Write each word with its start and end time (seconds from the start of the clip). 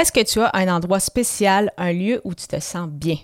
Est-ce 0.00 0.12
que 0.12 0.24
tu 0.24 0.40
as 0.40 0.50
un 0.54 0.74
endroit 0.74 0.98
spécial, 0.98 1.74
un 1.76 1.92
lieu 1.92 2.22
où 2.24 2.34
tu 2.34 2.46
te 2.46 2.58
sens 2.58 2.88
bien, 2.88 3.16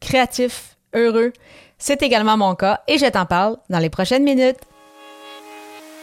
créatif, 0.00 0.76
heureux? 0.92 1.32
C'est 1.78 2.02
également 2.02 2.36
mon 2.36 2.56
cas 2.56 2.80
et 2.88 2.98
je 2.98 3.06
t'en 3.06 3.24
parle 3.24 3.56
dans 3.70 3.78
les 3.78 3.88
prochaines 3.88 4.24
minutes. 4.24 4.58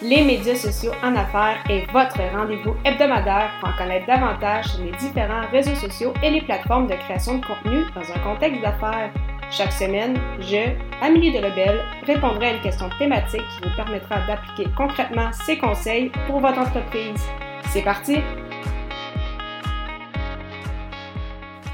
Les 0.01 0.23
médias 0.23 0.55
sociaux 0.55 0.93
en 1.03 1.17
affaires 1.17 1.61
est 1.69 1.85
votre 1.91 2.17
rendez-vous 2.33 2.73
hebdomadaire 2.85 3.51
pour 3.59 3.71
en 3.71 3.77
connaître 3.77 4.07
davantage 4.07 4.67
sur 4.67 4.85
les 4.85 4.93
différents 4.93 5.49
réseaux 5.51 5.75
sociaux 5.75 6.13
et 6.23 6.29
les 6.29 6.41
plateformes 6.43 6.87
de 6.87 6.95
création 6.95 7.39
de 7.39 7.45
contenu 7.45 7.83
dans 7.93 8.09
un 8.09 8.19
contexte 8.19 8.61
d'affaires. 8.61 9.11
Chaque 9.51 9.73
semaine, 9.73 10.17
je, 10.39 10.71
Amélie 11.01 11.33
Delebel, 11.33 11.81
répondrai 12.07 12.45
à 12.45 12.53
une 12.53 12.61
question 12.61 12.89
thématique 12.97 13.41
qui 13.41 13.67
vous 13.67 13.75
permettra 13.75 14.25
d'appliquer 14.27 14.71
concrètement 14.77 15.29
ces 15.45 15.57
conseils 15.57 16.09
pour 16.25 16.39
votre 16.39 16.59
entreprise. 16.59 17.19
C'est 17.73 17.83
parti! 17.83 18.19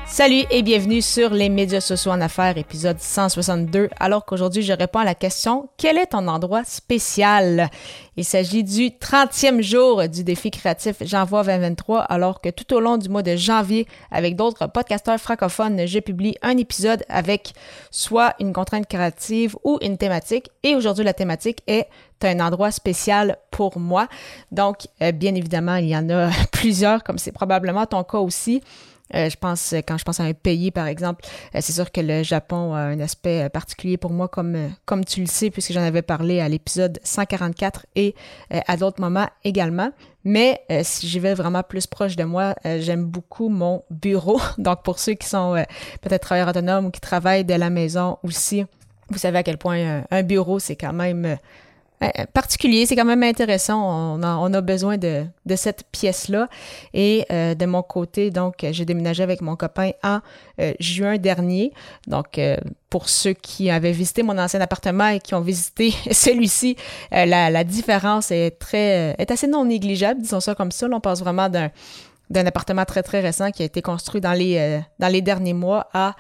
Salut 0.10 0.45
et 0.50 0.63
bienvenue 0.63 1.02
sur 1.02 1.31
les 1.31 1.50
médias 1.50 1.81
sociaux 1.81 2.12
en 2.12 2.22
affaires, 2.22 2.58
épisode 2.58 2.98
162. 2.98 3.90
Alors 4.00 4.26
qu'aujourd'hui, 4.26 4.64
je 4.64 4.72
réponds 4.72 5.00
à 5.00 5.05
la 5.05 5.14
question 5.14 5.70
quel 5.77 5.98
est 5.98 6.08
ton 6.08 6.27
endroit 6.30 6.64
spécial? 6.64 7.70
Il 8.16 8.23
s'agit 8.23 8.64
du 8.64 8.88
30e 8.90 9.62
jour 9.62 10.08
du 10.08 10.23
défi 10.23 10.50
créatif 10.50 10.95
J'envoie 11.02 11.44
2023, 11.44 12.00
alors 12.00 12.40
que 12.40 12.50
tout 12.50 12.73
au 12.73 12.80
long 12.80 12.98
du 12.98 13.09
mois 13.09 13.22
de 13.22 13.36
janvier, 13.36 13.86
avec 14.09 14.38
d'autres 14.38 14.67
podcasteurs 14.67 15.20
francophones, 15.20 15.86
je 15.86 16.00
publie 16.00 16.36
un 16.42 16.58
épisode 16.58 17.03
avec 17.09 17.53
soit 17.92 18.34
une 18.39 18.53
contrainte 18.53 18.88
créative 18.88 19.58
ou 19.66 19.78
une 19.81 19.98
thématique. 19.98 20.50
Et 20.64 20.73
aujourd'hui, 20.73 21.03
la 21.03 21.14
thématique 21.14 21.62
est 21.67 21.89
un 22.23 22.39
endroit 22.39 22.72
spécial 22.72 23.38
pour 23.52 23.78
moi? 23.78 24.08
Donc, 24.52 24.88
euh, 25.02 25.12
bien 25.12 25.36
évidemment, 25.36 25.76
il 25.76 25.89
y 25.89 25.98
en 25.98 26.09
a 26.09 26.30
plusieurs, 26.52 27.03
comme 27.03 27.17
c'est 27.17 27.34
probablement 27.34 27.86
ton 27.86 28.03
cas 28.03 28.20
aussi. 28.20 28.64
Euh, 29.16 29.29
je 29.29 29.38
pense, 29.38 29.73
quand 29.88 29.97
je 29.97 30.03
pense 30.03 30.20
à 30.20 30.23
un 30.23 30.34
pays, 30.34 30.71
par 30.71 30.88
exemple, 30.88 31.25
euh, 31.55 31.59
c'est 31.61 31.73
sûr 31.73 31.91
que 31.91 32.02
le 32.02 32.23
Japon 32.23 32.73
a 32.73 32.80
un 32.80 33.00
aspect 33.00 33.44
euh, 33.44 33.49
particulier 33.49 33.97
pour 33.97 34.11
moi, 34.11 34.27
comme, 34.27 34.72
comme 34.86 35.05
tu 35.05 35.22
le 35.22 35.27
sais, 35.27 35.49
puisque 35.49 35.72
j'en 35.72 35.81
avais 35.81 36.02
parlé 36.02 36.39
à 36.39 36.49
l'épisode 36.49 36.99
144 37.03 37.86
et 37.95 38.16
à 38.49 38.77
d'autres 38.77 39.02
moments 39.02 39.27
également. 39.44 39.91
Mais 40.23 40.61
si 40.83 41.08
j'y 41.08 41.19
vais 41.19 41.33
vraiment 41.33 41.64
plus 41.64 41.88
proche 41.88 42.16
de 42.16 42.23
moi, 42.23 42.55
j'aime 42.66 43.05
beaucoup 43.05 43.49
mon 43.49 43.83
bureau. 43.89 44.39
Donc, 44.58 44.83
pour 44.83 44.99
ceux 44.99 45.14
qui 45.14 45.27
sont 45.27 45.64
peut-être 46.02 46.21
travailleurs 46.21 46.49
autonomes 46.49 46.88
ou 46.88 46.92
qui 46.92 46.99
travaillent 46.99 47.45
de 47.45 47.53
la 47.53 47.69
maison 47.69 48.17
aussi, 48.23 48.66
vous 49.09 49.17
savez 49.17 49.38
à 49.38 49.44
quel 49.44 49.58
point 49.58 50.03
un 50.09 50.23
bureau, 50.23 50.59
c'est 50.59 50.75
quand 50.75 50.94
même 50.94 51.25
euh, 51.25 51.36
particulier. 52.34 52.86
C'est 52.86 52.95
quand 52.95 53.06
même 53.06 53.23
intéressant. 53.23 54.17
On 54.20 54.53
a, 54.53 54.62
besoin 54.62 54.98
de, 54.98 55.26
cette 55.56 55.84
pièce-là. 55.92 56.48
Et 56.94 57.26
euh, 57.31 57.56
de 57.56 57.66
mon 57.66 57.81
côté, 57.81 58.31
donc, 58.31 58.66
j'ai 58.70 58.86
déménagé 58.86 59.23
avec 59.23 59.42
mon 59.42 59.56
copain 59.56 59.92
en 60.04 60.20
euh, 60.59 60.73
juin 60.80 61.17
dernier. 61.17 61.73
Donc, 62.08 62.39
pour 62.89 63.09
ceux 63.09 63.34
qui 63.34 63.70
avaient 63.70 63.92
visité 63.92 64.23
mon 64.23 64.38
ancien 64.38 64.62
appartement 64.62 65.09
et 65.09 65.20
qui 65.20 65.36
ont 65.36 65.42
visité 65.42 65.92
celui-ci, 66.12 66.76
la, 67.12 67.64
différence 67.64 68.32
est 68.32 68.52
très 68.59 69.16
est 69.17 69.32
assez 69.32 69.48
non 69.48 69.66
négligeable, 69.66 70.22
disons 70.22 70.39
ça 70.39 70.56
comme 70.56 70.72
ça. 70.72 70.88
on 70.92 71.00
passe 71.00 71.20
vraiment 71.20 71.50
d'un 71.50 71.70
d'un 72.30 72.45
appartement 72.45 72.84
très 72.84 73.04
très 73.04 73.22
récent 73.22 73.52
qui 73.52 73.61
a 73.64 73.66
été 73.66 73.82
construit 73.82 74.20
dans 74.20 74.34
les 74.34 74.82
dans 75.00 75.08
les 75.08 75.22
derniers 75.22 75.54
mois 75.54 75.88
à 75.94 76.14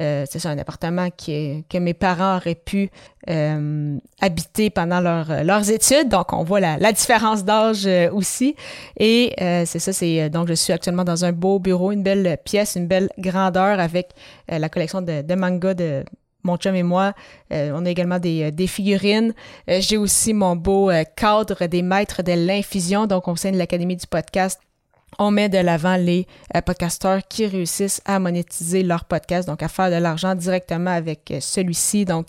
euh, 0.00 0.24
c'est 0.28 0.38
ça, 0.38 0.50
un 0.50 0.58
appartement 0.58 1.10
qui 1.10 1.64
que 1.68 1.78
mes 1.78 1.94
parents 1.94 2.36
auraient 2.36 2.54
pu 2.54 2.90
euh, 3.28 3.98
habiter 4.20 4.70
pendant 4.70 5.00
leur, 5.00 5.44
leurs 5.44 5.70
études. 5.70 6.08
Donc, 6.08 6.32
on 6.32 6.44
voit 6.44 6.60
la, 6.60 6.78
la 6.78 6.92
différence 6.92 7.44
d'âge 7.44 7.86
euh, 7.86 8.10
aussi. 8.10 8.56
Et 8.98 9.34
c'est 9.38 9.78
ça, 9.78 9.92
c'est 9.92 10.30
donc 10.30 10.48
je 10.48 10.54
suis 10.54 10.72
actuellement 10.72 11.04
dans 11.04 11.24
un 11.24 11.32
beau 11.32 11.58
bureau, 11.58 11.92
une 11.92 12.02
belle 12.02 12.38
pièce, 12.44 12.76
une 12.76 12.86
belle 12.86 13.10
grandeur 13.18 13.78
avec 13.80 14.10
la 14.48 14.68
collection 14.68 15.02
de, 15.02 15.22
de 15.22 15.34
manga 15.34 15.74
de 15.74 16.04
mon 16.44 16.56
chum 16.56 16.74
et 16.74 16.82
moi. 16.82 17.12
on 17.50 17.86
a 17.86 17.90
également 17.90 18.18
des, 18.18 18.50
des 18.50 18.66
figurines. 18.66 19.32
J'ai 19.68 19.96
aussi 19.96 20.34
mon 20.34 20.56
beau 20.56 20.90
cadre 21.16 21.66
des 21.66 21.82
maîtres 21.82 22.22
de 22.22 22.32
l'infusion, 22.32 23.06
donc 23.06 23.28
au 23.28 23.36
sein 23.36 23.52
de 23.52 23.58
l'Académie 23.58 23.96
du 23.96 24.06
podcast 24.06 24.60
on 25.18 25.30
met 25.30 25.48
de 25.48 25.58
l'avant 25.58 25.96
les 25.96 26.26
euh, 26.56 26.60
podcasteurs 26.60 27.20
qui 27.28 27.46
réussissent 27.46 28.00
à 28.04 28.18
monétiser 28.18 28.82
leur 28.82 29.04
podcast, 29.04 29.46
donc 29.46 29.62
à 29.62 29.68
faire 29.68 29.90
de 29.90 29.96
l'argent 29.96 30.34
directement 30.34 30.90
avec 30.90 31.30
euh, 31.30 31.38
celui-ci. 31.40 32.04
Donc, 32.04 32.28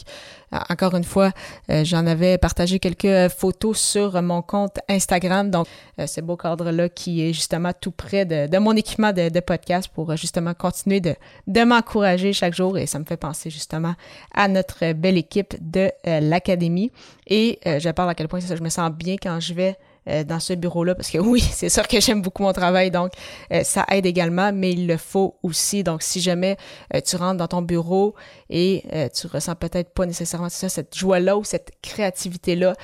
encore 0.69 0.93
une 0.95 1.03
fois, 1.03 1.31
euh, 1.71 1.83
j'en 1.83 2.05
avais 2.05 2.37
partagé 2.37 2.77
quelques 2.77 3.31
photos 3.31 3.79
sur 3.79 4.21
mon 4.21 4.43
compte 4.43 4.77
Instagram. 4.87 5.49
Donc, 5.49 5.65
ce 5.97 6.21
beau 6.21 6.37
cadre-là 6.37 6.89
qui 6.89 7.27
est 7.27 7.33
justement 7.33 7.71
tout 7.73 7.89
près 7.89 8.25
de, 8.25 8.57
mon 8.59 8.75
équipement 8.75 9.11
de, 9.13 9.39
podcast 9.39 9.89
pour 9.91 10.15
justement 10.15 10.53
continuer 10.53 10.99
de, 10.99 11.15
de 11.47 11.63
m'encourager 11.63 12.33
chaque 12.33 12.53
jour. 12.53 12.77
Et 12.77 12.85
ça 12.85 12.99
me 12.99 13.05
fait 13.05 13.17
penser 13.17 13.49
justement 13.49 13.95
à 14.35 14.47
notre 14.47 14.93
belle 14.93 15.17
équipe 15.17 15.55
de 15.59 15.91
l'Académie. 16.05 16.91
Et 17.25 17.59
je 17.65 17.89
parle 17.89 18.11
à 18.11 18.13
quel 18.15 18.27
point 18.27 18.39
ça, 18.39 18.55
je 18.55 18.61
me 18.61 18.69
sens 18.69 18.91
bien 18.91 19.15
quand 19.19 19.39
je 19.39 19.55
vais 19.55 19.75
euh, 20.09 20.23
dans 20.23 20.39
ce 20.39 20.53
bureau-là, 20.53 20.95
parce 20.95 21.09
que 21.09 21.17
oui, 21.19 21.39
c'est 21.39 21.69
sûr 21.69 21.87
que 21.87 21.99
j'aime 22.01 22.21
beaucoup 22.21 22.43
mon 22.43 22.53
travail, 22.53 22.91
donc 22.91 23.11
euh, 23.51 23.63
ça 23.63 23.85
aide 23.89 24.05
également, 24.05 24.51
mais 24.53 24.71
il 24.71 24.87
le 24.87 24.97
faut 24.97 25.37
aussi. 25.43 25.83
Donc, 25.83 26.03
si 26.03 26.21
jamais 26.21 26.57
euh, 26.93 27.01
tu 27.01 27.15
rentres 27.15 27.37
dans 27.37 27.47
ton 27.47 27.61
bureau 27.61 28.15
et 28.49 28.83
tu 29.15 29.27
ressens 29.27 29.55
peut-être 29.55 29.93
pas 29.93 30.05
nécessairement 30.05 30.49
ça, 30.49 30.69
cette 30.69 30.95
joie-là 30.95 31.37
ou 31.37 31.43
cette 31.43 31.71
créativité-là, 31.81 32.75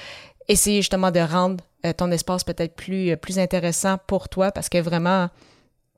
essaye 0.47 0.77
justement 0.77 1.11
de 1.11 1.19
rendre 1.19 1.63
ton 1.97 2.11
espace 2.11 2.43
peut-être 2.43 2.75
plus, 2.75 3.15
plus 3.17 3.39
intéressant 3.39 3.97
pour 4.07 4.29
toi, 4.29 4.51
parce 4.51 4.69
que 4.69 4.79
vraiment, 4.79 5.29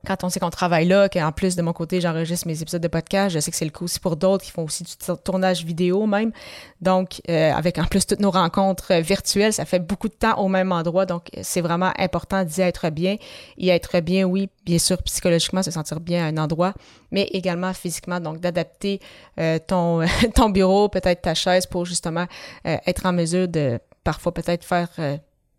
quand 0.06 0.24
on 0.24 0.28
sait 0.28 0.40
qu'on 0.40 0.50
travaille 0.50 0.86
là, 0.86 1.08
qu'en 1.08 1.30
plus 1.32 1.54
de 1.54 1.62
mon 1.62 1.72
côté, 1.72 2.00
j'enregistre 2.00 2.46
mes 2.46 2.60
épisodes 2.60 2.82
de 2.82 2.88
podcast, 2.88 3.34
je 3.34 3.38
sais 3.40 3.50
que 3.50 3.56
c'est 3.56 3.64
le 3.64 3.70
cas 3.70 3.82
aussi 3.82 4.00
pour 4.00 4.16
d'autres 4.16 4.44
qui 4.44 4.50
font 4.50 4.64
aussi 4.64 4.82
du 4.82 4.92
tournage 5.22 5.64
vidéo 5.64 6.06
même. 6.06 6.32
Donc, 6.80 7.20
euh, 7.28 7.52
avec 7.52 7.78
en 7.78 7.84
plus 7.84 8.06
toutes 8.06 8.20
nos 8.20 8.30
rencontres 8.30 8.92
euh, 8.92 9.00
virtuelles, 9.00 9.52
ça 9.52 9.64
fait 9.64 9.78
beaucoup 9.78 10.08
de 10.08 10.14
temps 10.14 10.38
au 10.38 10.48
même 10.48 10.72
endroit. 10.72 11.06
Donc, 11.06 11.28
c'est 11.42 11.60
vraiment 11.60 11.92
important 11.98 12.44
d'y 12.44 12.60
être 12.60 12.90
bien. 12.90 13.16
Y 13.58 13.68
être 13.68 14.00
bien, 14.00 14.24
oui, 14.24 14.48
bien 14.64 14.78
sûr, 14.78 15.00
psychologiquement, 15.02 15.62
se 15.62 15.70
sentir 15.70 16.00
bien 16.00 16.24
à 16.24 16.28
un 16.28 16.36
endroit, 16.36 16.74
mais 17.12 17.28
également 17.32 17.72
physiquement. 17.72 18.18
Donc, 18.18 18.40
d'adapter 18.40 19.00
euh, 19.38 19.58
ton, 19.64 20.00
ton 20.34 20.50
bureau, 20.50 20.88
peut-être 20.88 21.22
ta 21.22 21.34
chaise 21.34 21.66
pour 21.66 21.84
justement 21.84 22.26
être 22.64 23.06
en 23.06 23.12
mesure 23.12 23.46
de 23.46 23.78
parfois 24.04 24.34
peut-être 24.34 24.64
faire 24.64 24.88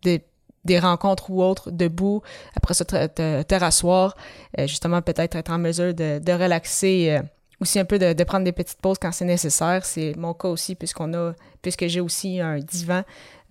des 0.02 0.22
des 0.64 0.78
rencontres 0.78 1.30
ou 1.30 1.42
autres 1.42 1.70
debout, 1.70 2.22
après 2.56 2.74
ça 2.74 2.84
te, 2.84 3.54
rasseoir, 3.54 4.16
euh, 4.58 4.66
justement 4.66 5.02
peut-être 5.02 5.36
être 5.36 5.50
en 5.50 5.58
mesure 5.58 5.94
de, 5.94 6.18
de 6.18 6.32
relaxer, 6.32 7.10
euh, 7.10 7.22
aussi 7.60 7.78
un 7.78 7.84
peu 7.84 7.98
de, 7.98 8.12
de, 8.12 8.24
prendre 8.24 8.44
des 8.44 8.52
petites 8.52 8.80
pauses 8.80 8.98
quand 9.00 9.12
c'est 9.12 9.24
nécessaire. 9.24 9.84
C'est 9.84 10.14
mon 10.16 10.34
cas 10.34 10.48
aussi 10.48 10.74
puisqu'on 10.74 11.12
a, 11.14 11.32
puisque 11.62 11.86
j'ai 11.86 12.00
aussi 12.00 12.40
un 12.40 12.58
divan 12.58 13.02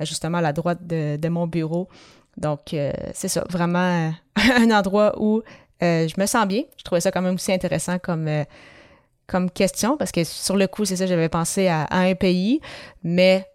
euh, 0.02 0.06
justement 0.06 0.40
à 0.40 0.42
la 0.42 0.54
droite 0.54 0.86
de, 0.86 1.18
de 1.18 1.30
mon 1.30 1.48
bureau. 1.48 1.88
Donc 2.36 2.76
c'est 3.14 3.28
ça, 3.28 3.44
vraiment 3.48 4.12
un 4.36 4.72
endroit 4.72 5.14
où 5.22 5.44
je 5.80 6.20
me 6.20 6.26
sens 6.26 6.48
bien. 6.48 6.64
Je 6.78 6.84
trouvais 6.84 7.02
ça 7.02 7.12
quand 7.12 7.22
même 7.22 7.36
aussi 7.36 7.52
intéressant 7.54 8.00
comme 8.00 8.28
comme 9.28 9.52
question 9.52 9.98
parce 9.98 10.12
que 10.12 10.24
sur 10.24 10.58
le 10.58 10.66
coup, 10.66 10.84
c'est 10.84 10.96
ça, 10.96 11.06
j'avais 11.06 11.30
pensé 11.30 11.68
à, 11.68 11.86
un 11.92 12.16
pays, 12.16 12.60
mais 13.04 13.48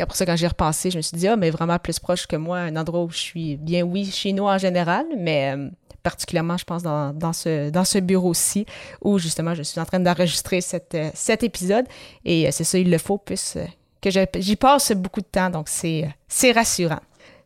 après 0.00 0.16
ça, 0.16 0.24
quand 0.24 0.36
j'ai 0.36 0.46
repensé, 0.46 0.90
je 0.90 0.96
me 0.96 1.02
suis 1.02 1.16
dit, 1.16 1.28
ah, 1.28 1.36
mais 1.36 1.50
vraiment 1.50 1.78
plus 1.78 1.98
proche 1.98 2.26
que 2.26 2.36
moi, 2.36 2.58
un 2.58 2.76
endroit 2.76 3.02
où 3.02 3.10
je 3.10 3.18
suis 3.18 3.56
bien, 3.56 3.82
oui, 3.82 4.06
chez 4.10 4.32
nous 4.32 4.44
en 4.44 4.58
général, 4.58 5.04
mais 5.18 5.54
euh, 5.54 5.68
particulièrement, 6.02 6.56
je 6.56 6.64
pense, 6.64 6.82
dans, 6.82 7.12
dans 7.12 7.32
ce, 7.32 7.70
dans 7.70 7.84
ce 7.84 7.98
bureau-ci, 7.98 8.64
où 9.02 9.18
justement, 9.18 9.54
je 9.54 9.62
suis 9.62 9.80
en 9.80 9.84
train 9.84 10.00
d'enregistrer 10.00 10.60
cet, 10.60 10.94
euh, 10.94 11.10
cet 11.14 11.42
épisode. 11.42 11.86
Et 12.24 12.48
euh, 12.48 12.50
c'est 12.52 12.64
ça, 12.64 12.78
il 12.78 12.90
le 12.90 12.98
faut, 12.98 13.18
puisque 13.18 13.58
que 14.00 14.10
j'y 14.10 14.56
passe 14.56 14.92
beaucoup 14.92 15.20
de 15.20 15.26
temps, 15.26 15.48
donc 15.48 15.68
c'est 15.68 16.52
rassurant. 16.52 16.98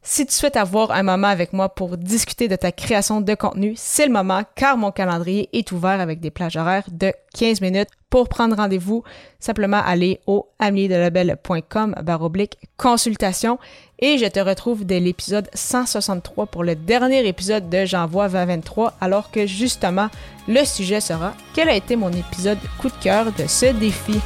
Si 0.08 0.24
tu 0.24 0.32
souhaites 0.32 0.56
avoir 0.56 0.92
un 0.92 1.02
moment 1.02 1.26
avec 1.26 1.52
moi 1.52 1.68
pour 1.68 1.96
discuter 1.96 2.46
de 2.46 2.54
ta 2.54 2.70
création 2.70 3.20
de 3.20 3.34
contenu, 3.34 3.74
c'est 3.74 4.06
le 4.06 4.12
moment 4.12 4.42
car 4.54 4.76
mon 4.76 4.92
calendrier 4.92 5.48
est 5.52 5.72
ouvert 5.72 6.00
avec 6.00 6.20
des 6.20 6.30
plages 6.30 6.56
horaires 6.56 6.84
de 6.92 7.12
15 7.34 7.60
minutes. 7.60 7.88
Pour 8.08 8.28
prendre 8.28 8.54
rendez-vous, 8.54 9.02
simplement 9.40 9.82
aller 9.84 10.20
au 10.28 10.46
ameliedelabel.com 10.60 11.96
baroblique 12.04 12.56
consultation 12.76 13.58
et 13.98 14.16
je 14.16 14.26
te 14.26 14.38
retrouve 14.38 14.86
dès 14.86 15.00
l'épisode 15.00 15.50
163 15.54 16.46
pour 16.46 16.62
le 16.62 16.76
dernier 16.76 17.26
épisode 17.26 17.68
de 17.68 17.84
J'envoie 17.84 18.28
2023 18.28 18.94
alors 19.00 19.32
que 19.32 19.44
justement 19.48 20.08
le 20.46 20.64
sujet 20.64 21.00
sera 21.00 21.34
quel 21.52 21.68
a 21.68 21.74
été 21.74 21.96
mon 21.96 22.12
épisode 22.12 22.58
coup 22.80 22.90
de 22.90 23.02
cœur 23.02 23.32
de 23.32 23.48
ce 23.48 23.66
défi? 23.72 24.20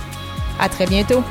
À 0.60 0.69
très 0.69 0.84
bientôt! 0.84 1.25